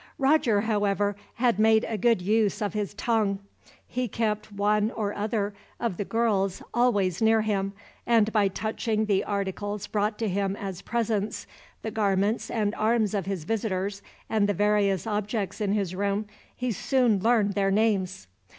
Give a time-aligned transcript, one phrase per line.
[0.17, 3.37] Roger, however, had made a good use of his tongue.
[3.85, 7.73] He kept one or other of the girls always near him,
[8.07, 11.45] and by touching the articles brought to him as presents,
[11.83, 16.25] the garments and arms of his visitors, and the various objects in his room,
[16.55, 18.25] he soon learned their names.